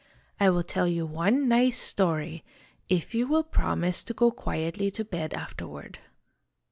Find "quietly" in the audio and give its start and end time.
4.31-4.89